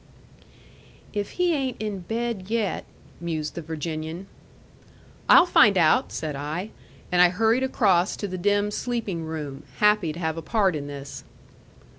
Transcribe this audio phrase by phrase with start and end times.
[1.13, 2.85] "If he ain't in bed yet"
[3.21, 4.25] mused the Virginian.
[5.29, 6.71] "I'll find out," said I.
[7.11, 10.87] And I hurried across to the dim sleeping room, happy to have a part in
[10.87, 11.23] this.